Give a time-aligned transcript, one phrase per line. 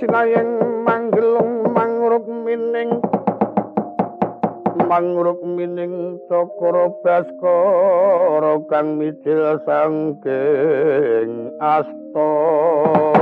[0.00, 3.04] Sinayeng manggelung mangruk mining
[4.88, 13.19] mangruk mining cakra baskara kang micil sangking asta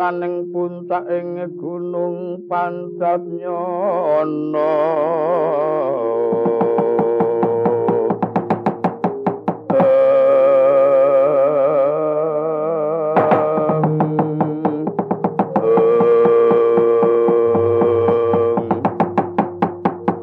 [0.00, 4.72] doaning puncak ing gunung pancat nyono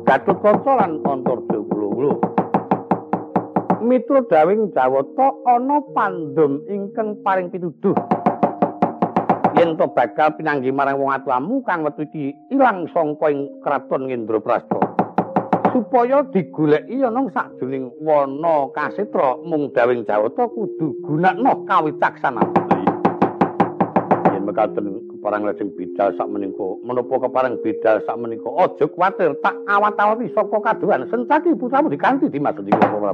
[0.09, 2.17] Gatut Kaca lan Antarja Kula
[3.85, 8.16] Mitra dawing Jawata ana pandhem ingkang paring pituduh
[9.57, 14.81] yen to bakal pinanggi marang wong atuamu kang metu iki ilang sangka ing kraton Indraprastha.
[15.73, 22.67] Supaya digoleki ana sajroning wana kasetra mung dawing Jawata kudu gunakno kawicaksanan
[24.37, 29.57] yen mekaten keparang lajeng bidal sak menika menapa keparang bidal sak menika aja kuwatir tak
[29.65, 33.09] awat-awati saka kaduhan sencaki putramu dikanthi dimaksud iki apa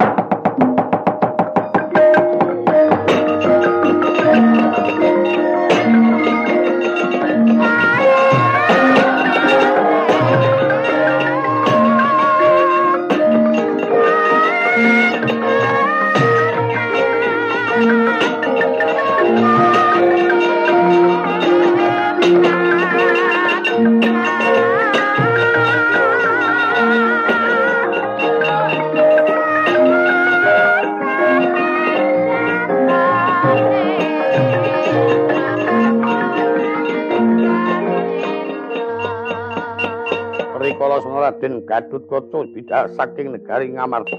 [41.44, 44.16] Raden Gadut Kaca bidak saking negari Ngamarta.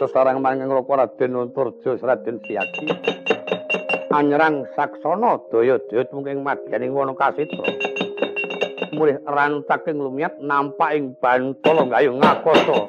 [0.00, 2.88] Sesarang manging loko Raden Antarja Raden Siaki.
[4.08, 7.68] Anyerang saksana daya-daya tumungking madyaning wana kasitra.
[8.96, 12.88] Mulih rantaking lumiat nampak ing bantala gayung ngakasa.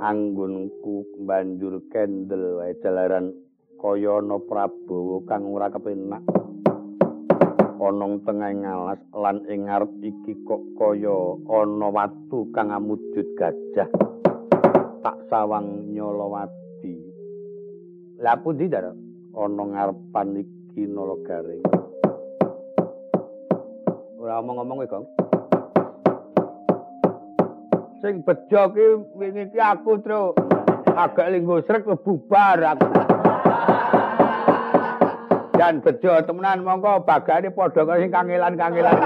[0.00, 3.36] Anggunku banjur kendel wae jalaran
[3.76, 6.24] kaya ana Prabowo kang ora kepenak.
[7.76, 13.92] Ana tengah ngalas lan ing ngarep iki kok kaya ana watu kang amujud gajah.
[15.04, 16.96] Tak sawang nyolowati.
[18.24, 18.96] Lah pundi dar?
[19.36, 21.64] Ana ngarepan iki nala garing.
[24.16, 25.28] Ora omong-omong kowe.
[28.00, 30.32] Sing bejo ki wingi ki aku tru
[30.96, 32.88] agak linggo srek bubar aku.
[35.60, 38.96] Dan bejo temenan mongko bagane padha karo sing kangelan-kangelan.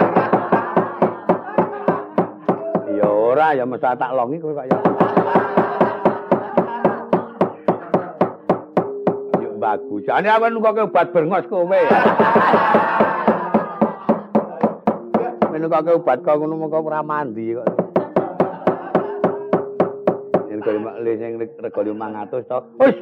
[2.94, 4.78] Ya ora ya mesti tak longi kowe kok ya.
[9.42, 10.06] Yo bagus.
[10.06, 11.80] Jane aku nunggu obat berngos kowe.
[15.50, 17.83] Menunggu obat kok ngono mongko ora mandi kok.
[20.64, 22.58] Rego lima le sing rego 500 to.
[22.80, 22.96] Wis.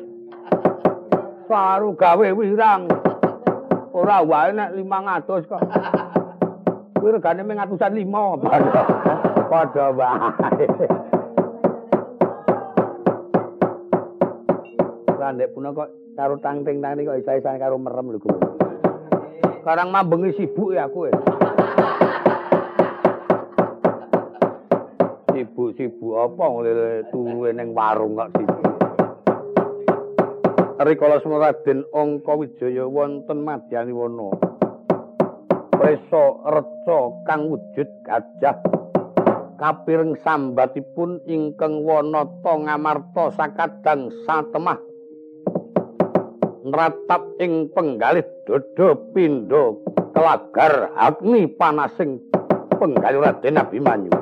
[1.46, 2.90] Saru gawe wirang.
[3.94, 5.62] Ora wae nek 500 kok.
[6.98, 8.10] Kuwi regane mung atusan 5.
[9.50, 10.66] Padha wae.
[15.22, 15.88] Landek puna kok
[16.18, 18.38] karo tang-ting-tang kok isa-isane karo merem lho kuwi.
[19.62, 21.06] Karang mambengi sibuk ya aku.
[25.32, 28.70] Sibuk-sibuk apa ngene turu ning warung kok sibuk.
[30.82, 34.34] Rikala semua Raden Angka Wijaya wonten Madyani Wana.
[35.72, 38.56] Presa reca kang wujud gajah
[39.62, 44.78] kapireng sambatipun ingkang wanata ngamarta sakadang satemah
[46.62, 49.82] nratap ing penggalih dodo pindho
[50.14, 52.22] kelagar agni panasing
[52.78, 54.21] penggalih Raden Abimanyu.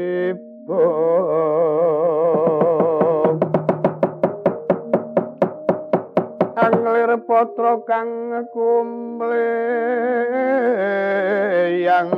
[7.41, 9.49] patra kang kumle
[11.81, 12.13] yang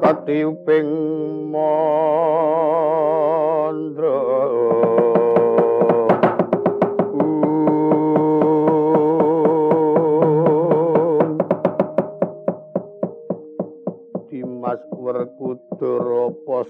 [0.00, 0.88] katiuping
[1.52, 2.08] mandra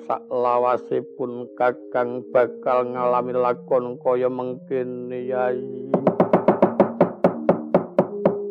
[0.05, 5.88] sak lawasipun Kakang bakal ngalami lakon kaya mengkene yai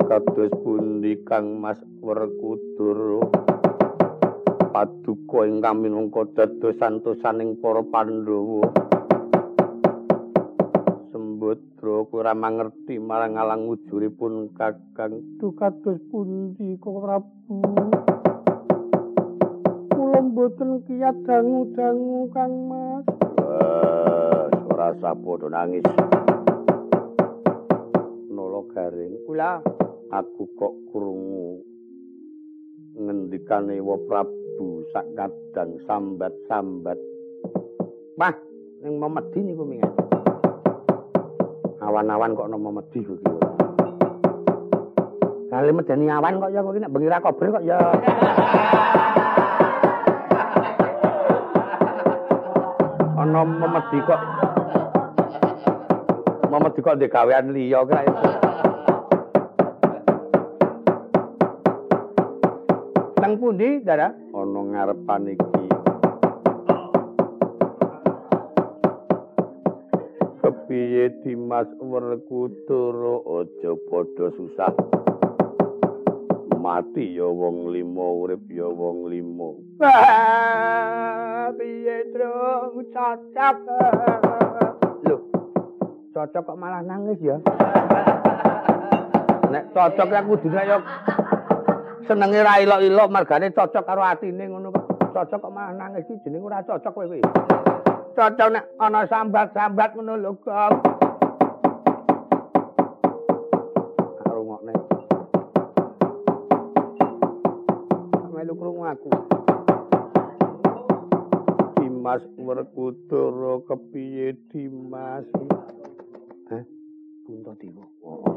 [0.07, 3.27] Kados pundi Kang Mas Werkudara
[4.71, 8.71] paduka ingkang minangka dados santosaning para Pandhawa.
[11.11, 15.43] Sembodra ora mangerti marang alang wujuripun Kakang.
[15.43, 17.59] Kados pundi kok Prabu?
[19.91, 23.03] Kula mboten kiyat dangu-dangu Kang Mas.
[23.43, 25.83] Wah, ora sapodo nangis.
[28.31, 29.19] Nolo garing.
[29.27, 29.76] Kula
[30.07, 31.59] aku kok krungu
[32.97, 36.97] ngendikane wa Prabu sak kadang sambat-sambat.
[38.17, 38.33] Wah,
[38.81, 39.91] ning memedi niku mingat.
[41.83, 43.21] Awan-awan kok ana memedi kuwi.
[45.47, 47.77] Kali medeni awan kok ya kok nek bengi ra kober kok ya.
[53.19, 54.21] Ana memedi kok.
[56.47, 58.36] Memedi kok ndek gawean liya kira
[63.27, 64.07] Teng pundi, Dara?
[64.31, 65.67] Ana ngarepan iki.
[70.39, 74.71] Kepiye Dimas Werkudara aja padha susah.
[76.55, 79.59] Mati ya wong limo, urip ya wong limo.
[81.59, 82.31] Piye, Tru?
[82.95, 83.57] Cocok.
[85.03, 85.17] Lho.
[86.15, 87.35] Cocok kok malah nangis ya?
[89.51, 90.79] Nek cocok ya kudune ya
[92.07, 96.47] senenge ra ilok-ilok margane cocok karo atine ngono kok cocok kok malah nangis iki jenenge
[96.47, 97.21] ora cocok kowe kuwi
[98.15, 100.71] cocok nek ana sambat-sambat ngono lho kok
[104.23, 104.73] karo ngokne
[108.31, 109.11] melu krungu aku
[112.07, 115.27] Dimas Werkudara kepiye Dimas?
[116.47, 116.63] Hah?
[117.27, 117.83] Puntadewa.
[117.99, 118.36] Oh.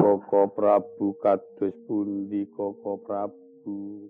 [0.00, 4.08] Koko Prabu kados pundi Koko Prabu?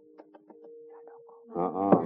[1.51, 1.99] Heeh.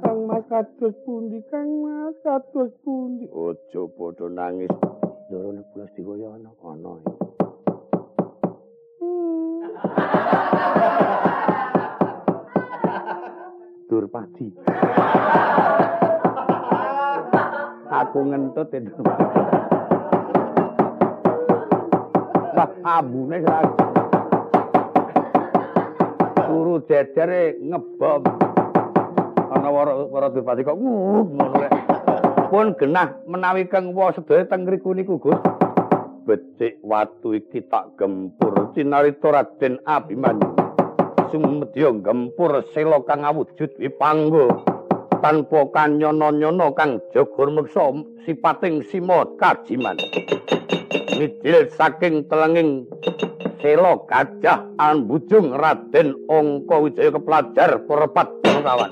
[0.00, 3.28] Kang Mas kados pundi Kang Mas kados pundi?
[3.28, 4.72] Aja padha nangis.
[5.28, 6.96] Ndorone pulas digoyo ana ana.
[13.92, 14.48] Durpati.
[18.00, 19.04] Aku ngentut itu.
[22.60, 23.72] Wah, ambune sak.
[26.44, 28.20] Turu jejere ngebom.
[29.48, 31.72] Ana kok ngono rek.
[32.52, 35.40] Pun genah menawi kang wa sedaya teng ngriku niku, Gus.
[36.28, 40.52] Becik watu iki tak gempur cinarita Raden Abimanyu.
[41.32, 44.50] sumedya gempur sela kang awujud wipanggo
[45.20, 47.92] tanpa kanyono-nyono kang jagur meksa
[48.24, 50.00] sipating sima kajiman.
[51.20, 52.88] Mijil saking telenging
[53.60, 58.28] sela gajah an bujung Raden Angka Wijaya kepelajar perepat
[58.64, 58.90] kawan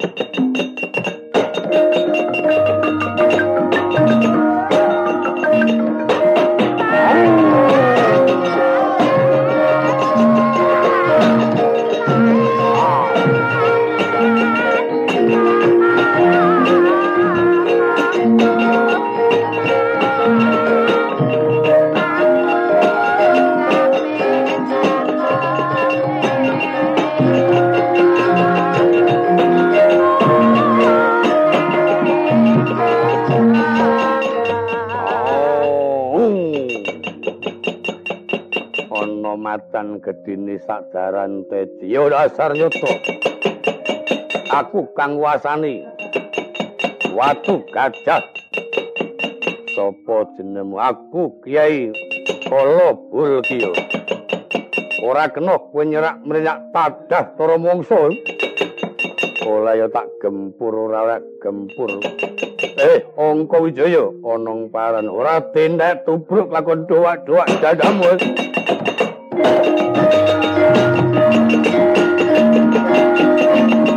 [39.58, 42.86] matan gedine sadaran tedi ya dasar yoto
[44.54, 45.82] aku kang wasani.
[47.10, 48.22] Watu gajah.
[49.74, 50.78] Sapa jenemu?
[50.78, 51.90] Aku kiai
[52.46, 53.74] kala bulkiyo
[55.02, 58.14] ora kena kowe nyerak mrenyak tadah para mungsu
[59.42, 61.98] ora ya tak gempur ora gempur.
[62.78, 65.10] Eh angka wijaya ana paran.
[65.10, 68.14] Ora tindak tubruk lakon doa-doa dadamu
[69.40, 69.68] Thank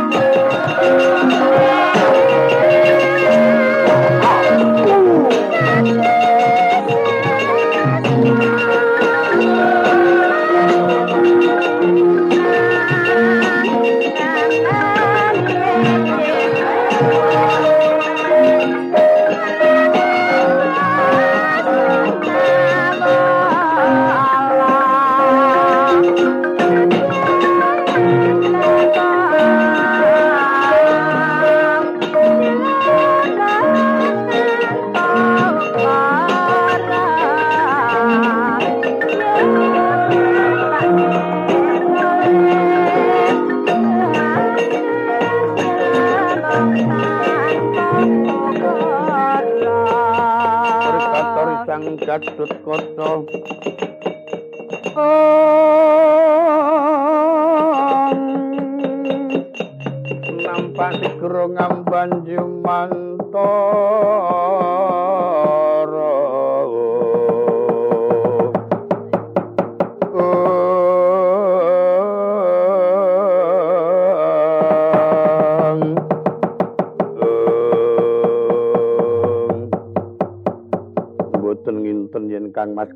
[0.02, 0.11] you.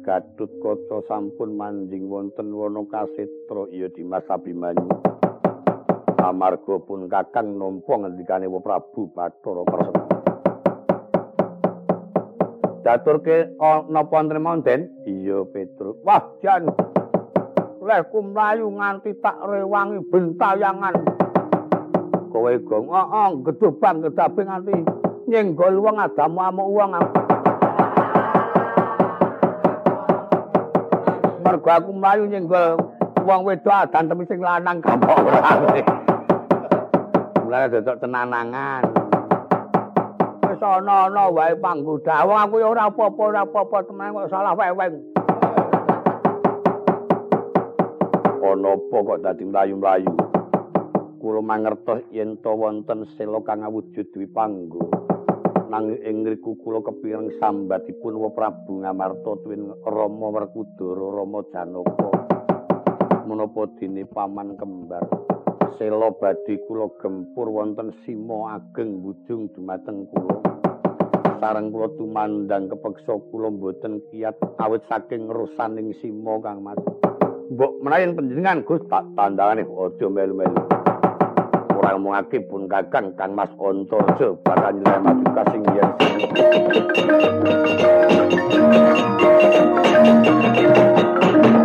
[0.06, 4.86] Mas Gadut Kaca sampun manjing wonten wana kasetra iya Dimas Abimanyu.
[6.22, 10.02] Amarga pun Kakang nampa ngendikane Prabu Bathara Kresna.
[12.86, 13.50] Daturke
[13.90, 14.62] napa wonten mawon,
[15.10, 15.98] Iya, Petrus.
[16.06, 16.70] Wah, jan.
[17.82, 20.94] Lehku mlayu nganti tak rewangi bentayangan.
[22.30, 24.74] Kowe gong, heeh, gedobang gedabe nganti
[25.26, 27.15] nyenggol wong adamu amuk wong.
[31.56, 32.76] Mergo aku mlayu nyenggol
[33.24, 35.56] wong wedok adan temi sing lanang ora.
[37.40, 38.84] Mulane dadok tenanangan.
[40.52, 42.28] Wis ana-ana wae panggoda.
[42.28, 45.00] Wong aku ya ora apa-apa, ora apa-apa temen kok salah weweng.
[48.44, 50.12] Ana apa kok dadi mlayu-mlayu?
[51.16, 55.05] Kula mangertos yen to wonten sela kang awujud wipanggo.
[55.66, 62.08] Nanging ing ngriku kula kepireng sambatipun wa Prabu Ngamarta tuwin Rama Werkudara Rama Janaka
[63.26, 65.02] menapa dene paman kembar
[65.76, 70.40] Sela badhe kula gempur wonten sima ageng wujung dumateng kula.
[71.36, 76.80] Sareng kula tumandang kepeksa kula mboten kiat awit saking rusaning sima Kang Mas.
[77.52, 80.85] Mbok menawi panjenengan Gus tak tandangane aja melu-melu.
[81.86, 85.94] Ora ngomongake pun Kakang Kang Mas Antarja bakal nyelah maju kasinggihan.
[90.26, 91.55] mangrempak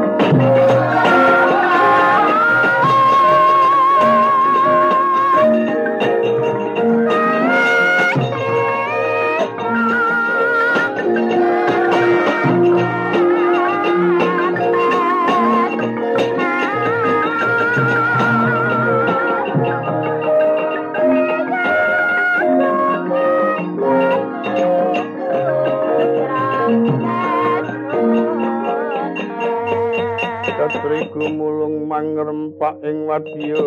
[32.81, 33.61] ing wadya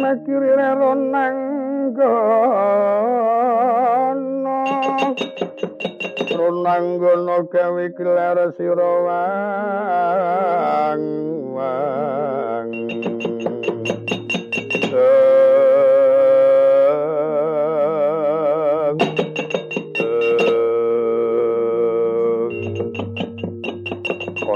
[0.00, 2.16] makiri rero nanggono
[6.32, 8.88] ronanggono gawe gelar sira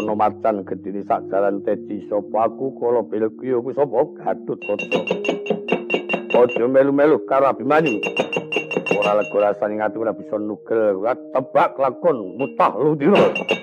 [0.08, 2.48] macan gedine sak jalan teci sapa?
[2.48, 4.08] Aku kala belkiyo ku sapa?
[4.16, 5.00] Gatut kota
[6.30, 8.00] Ojo melu-melu karo Abimanyu
[8.96, 11.04] ora lega rasane ngati ora bisa nugel.
[11.36, 13.60] Tebak lakon mutah ludira ngertos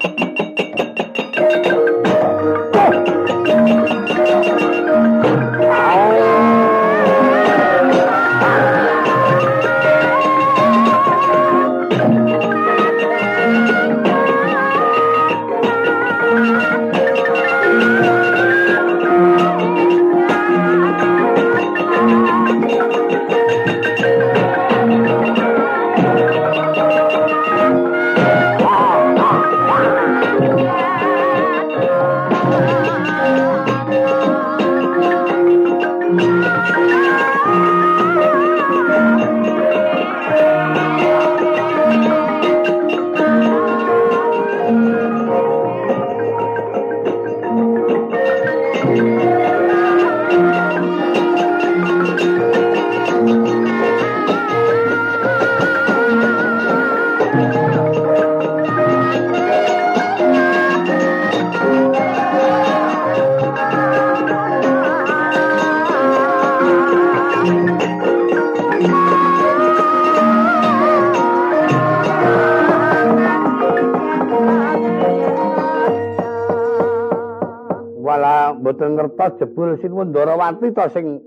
[80.18, 81.22] Sinwundarawati to sing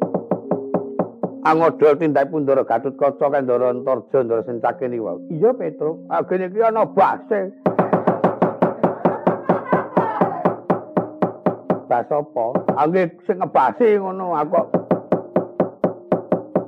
[1.46, 5.22] angodol tindak Pundara Gatutkaca kan Ndara Antarja Ndara Sencake niku wae.
[5.30, 7.54] Iya Petro, agene iki ana base.
[11.86, 12.44] Bas apa?
[12.82, 14.66] Angge sing ngebasi ngono aku kok.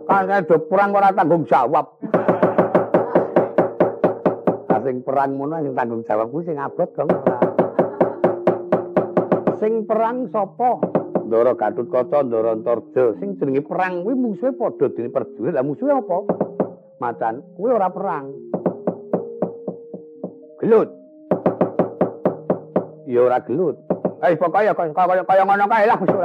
[0.07, 1.91] Kan do perang ora tanggung jawab.
[4.87, 7.11] Sing perang ngono sing tanggung jawab kuwi sing abot dong.
[9.59, 11.02] Sing perang sapa?
[11.33, 15.57] Ndara Gatutkaca, Ndara Antarja, sing jenenge perang kuwi musuhe padha dene perjurit.
[15.57, 16.29] Lah musuhe apa?
[17.01, 18.37] Macan, kuwi ora perang.
[20.61, 20.93] Gelut.
[23.09, 23.81] Ya ora gelut.
[24.21, 26.21] Eh pokoke kaya kaya ngono kae lah Gusti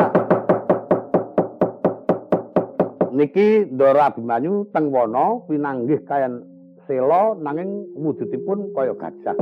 [3.15, 6.43] Niki Ndara Abimanyu teng wana pinanggih kayan
[6.83, 9.39] sela nanging wujudipun kaya gajah.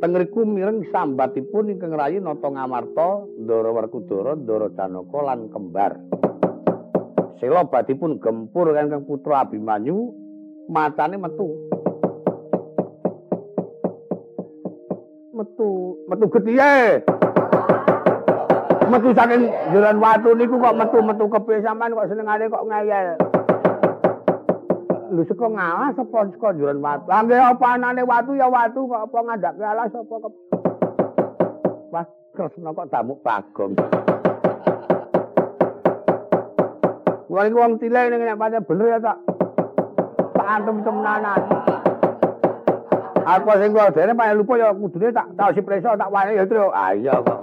[0.00, 5.92] Tengriku mireng sambatipun ingkang rayi nata ngamarta Ndara Werkudara, Ndara Janaka lan kembar.
[7.42, 10.14] Sela badipun gempur kangge putra Abimanyu,
[10.70, 11.50] matane metu.
[15.34, 17.02] Metu, metu getihe.
[18.86, 19.42] Metu saking
[19.74, 23.18] jalan watu niku kok metu-metu kepiye sampean kok senengane kok ngayal.
[25.12, 27.08] lho saka ngalas apa saka juran watu.
[27.12, 30.28] Angge apa anane watu ya watu kok apa ngandake alas apa ke
[31.92, 33.76] Wah, kresna kok damuk bagong.
[37.28, 39.18] Kuwi iki wong cilik ning nek pancen bener ya tak.
[40.36, 41.40] Tak antem temenanan.
[43.22, 46.44] Aku sing kok dene pancen lupa ya kudune tak tau si preso tak wani ya
[46.48, 46.72] tru.
[46.72, 47.40] Ah iya kok.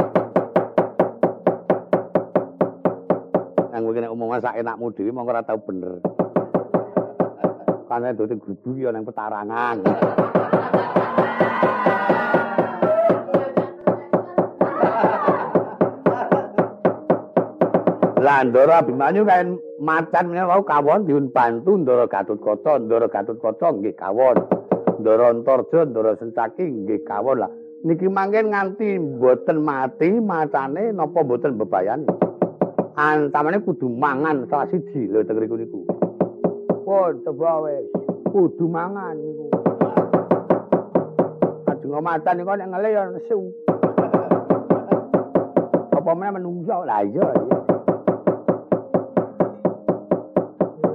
[3.69, 6.01] Nang kene umumane sak enakmu dhewe mongko ora tau bener.
[7.89, 9.81] Kane dote gudu ya nang petarangan.
[18.19, 24.35] Lah Ndara Abimanyu kaen macan menawa kawon diun bantu Ndara Gatotkaca, Ndara Gatotkaca nggih kawon.
[24.99, 27.51] Ndara Antarja, Ndara Sencaki nggih kawon lah.
[27.87, 32.03] Niki mangken nganti mboten mati macane napa mboten bebayan.
[32.99, 35.87] Antamane kudu mangan salah siji lho teng riku niku.
[36.83, 37.87] Pun coba wis
[38.35, 39.47] kudu mangan niku.
[41.71, 43.39] Ajeng macan niku nek ngele ya nesu.
[45.95, 47.58] Apa menungso lah iya.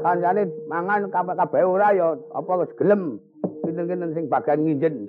[0.04, 3.16] Kancane mangan kabeh ora ya apa wis gelem.
[3.64, 5.08] Kinten-kinten sing bagian nginjen.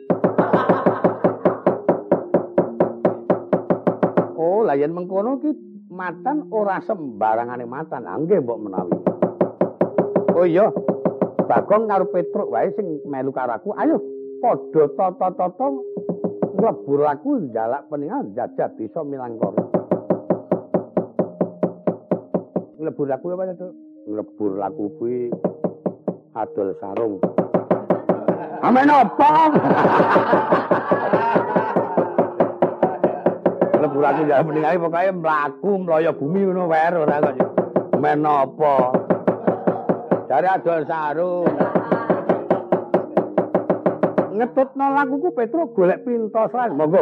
[4.40, 5.52] Oh lah yen mengkono ki
[5.92, 8.08] matan ora sembarangane matan.
[8.08, 8.96] Nggih mbok menawi.
[10.36, 10.72] Oh iya
[11.46, 13.76] Bagong karo Petruk wae sing melu karo aku.
[13.76, 14.00] Ayo
[14.40, 15.68] padha tata-tata
[16.56, 19.60] nglebur aku njalak peningal jajah desa Milangkara
[22.80, 23.85] Nglebur aku apa itu?
[24.06, 25.34] Nglebur laku kuwi
[26.38, 27.18] adol sarung.
[28.62, 29.30] Amen apa?
[33.74, 37.36] Nglebur aku ya mendingan pokoke mlaku mloyo bumi ngono wae ora kok.
[37.98, 38.74] Men apa?
[40.30, 41.50] Jare adol sarung.
[44.36, 47.02] Ngetutno lakuku Petro golek pintos lan monggo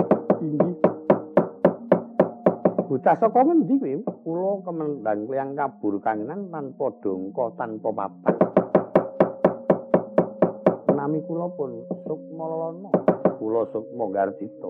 [2.91, 3.95] bocah saka ngendi kowe
[4.27, 8.35] kula kemendang kliang kabur kangenan tanpa dongko tanpa papan
[11.01, 12.93] nami kula pun Sukma Lono.
[13.41, 14.69] Kula Sukma Garcita.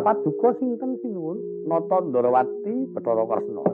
[0.00, 1.68] Paduka sinten sinuwun?
[1.68, 3.64] Nata Ndarawati Bathara Kresna.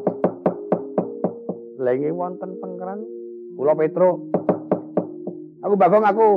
[1.79, 2.99] Lenge wonten pengkeran
[3.55, 4.27] kula Petro.
[5.63, 6.29] Aku Bagong aku.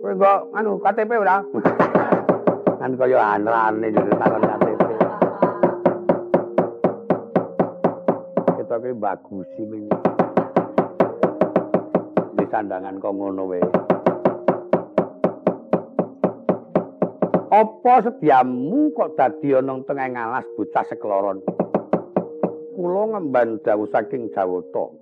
[0.00, 1.44] Kowe anu KTP ora?
[2.86, 4.88] Kan kaya anrane takon KTP.
[8.46, 9.90] Kita ki bagus sih
[12.46, 13.66] sandangan kok ngono wae.
[17.50, 21.42] Apa sediamu kok dadi ana tengah ngalas bocah sekloron?
[22.78, 24.94] Kula ngemban dawuh saking Jawata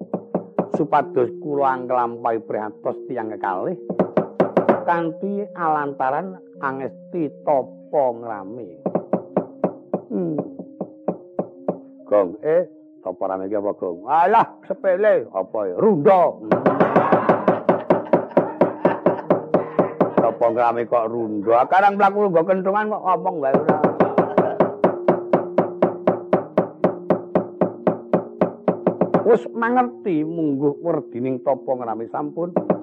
[0.73, 3.77] supados kula anglampahi prihatos tiyang kekalih
[4.88, 8.68] kanthi alantaran angesti tapa ngrame.
[10.09, 10.40] Hmm.
[12.09, 12.64] Gong eh
[13.05, 14.09] tapa rame apa gong?
[14.09, 15.77] Alah sepele apa ya?
[15.77, 16.22] Runda.
[16.33, 16.53] Hmm.
[20.24, 21.53] apa ngrame kok rundo.
[21.68, 23.79] Karang mlaku nggo kentungan kok ngomong wae ora.
[29.24, 32.73] Wis mangerti mungguh werdining tapa ngrame sampun.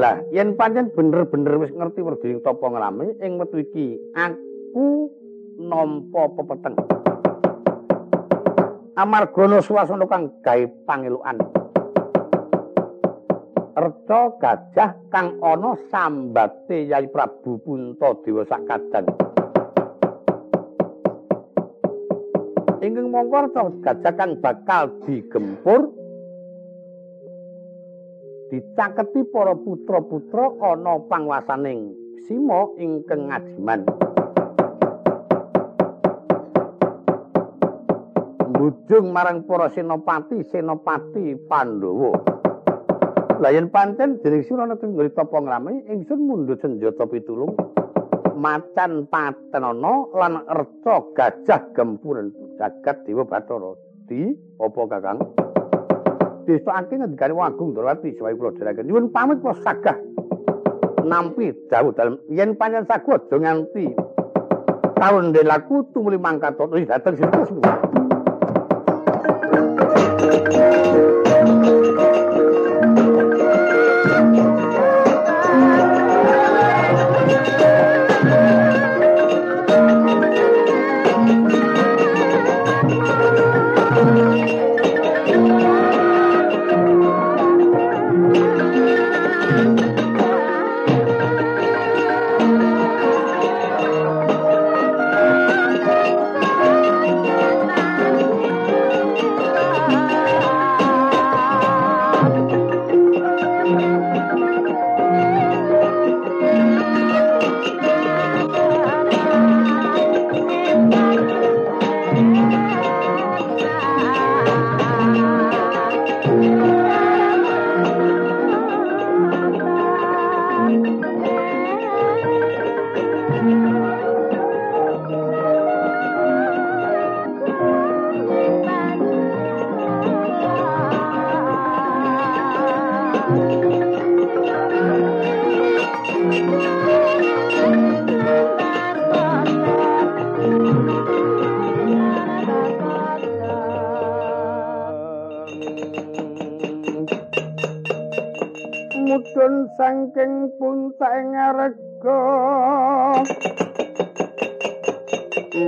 [0.00, 5.12] Lah, yen pancen bener-bener wis ngerti werdining tapa ngrame ing wektu iki aku
[5.60, 6.72] nampa pepeteng.
[8.96, 11.36] Amarga swasana kang gawe pangelukan.
[13.76, 19.04] Reca gajah kang ana sambate Yai Prabu Puntadewa sak kadang.
[22.80, 25.99] Ingkang mongko reca gajah kang bakal digempur
[28.50, 31.94] dicaketi para putra-putra ana pangwasaning
[32.26, 33.80] Sima ingkang ngajiman.
[38.54, 42.12] Bujung marang para senopati, senopati Pandhawa.
[43.40, 47.56] Lah yen pancen dening sira ana teng ngrita pangrame ingsun mundhut senjata pitulung
[48.36, 55.20] macan patenana lan reca gajah gempuren jagat dewa bathara di apa kakang
[56.46, 59.98] desa ake ngendikane wagung durwati sewae kula dherekaken nyuwun pamit kula sagah.
[61.04, 62.20] Nampi dawuh dalem.
[62.28, 63.86] Yen pancen sagu aja nganti.
[65.00, 66.60] Taun delaku tumuli mangkat.
[66.60, 67.89] Dateng sira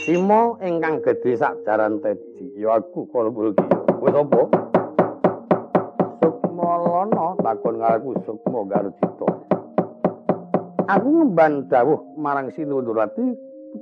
[0.06, 3.66] Simo ingkang gedhe sak jaran tedi ya aku kalebul ki.
[4.00, 4.65] Wis apa
[7.46, 9.28] lakon ngareku sukma garjita.
[10.90, 13.22] Aku ngemban dawuh marang Sinundurati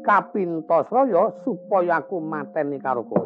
[0.04, 3.24] kapintasraya supaya aku mateni karo kowe.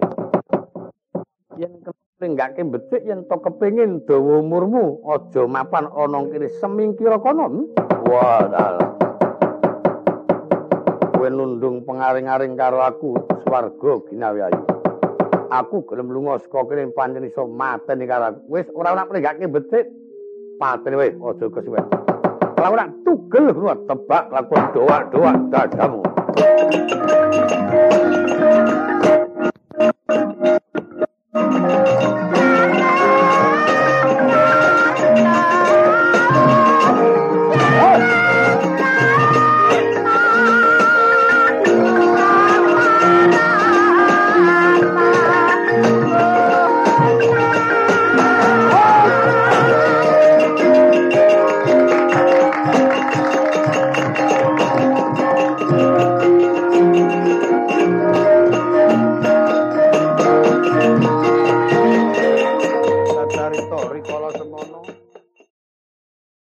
[1.58, 7.66] Yen kepenggake becik yen to kepengin dawa umurmu aja mapan ana kene semingkira kono.
[8.06, 8.46] Wah,
[11.18, 14.62] kowe nundung pengaring-aring karo aku swarga ginawi ayu.
[15.50, 18.40] Aku gelem lunga saka kene pancen iso mateni karo aku.
[18.54, 19.86] Wis ora ana penggake becik
[20.58, 21.86] patene wae aja kesuwen.
[22.58, 23.54] Kalau ora tugel
[23.86, 26.02] tebak lakon doa-doa dadamu.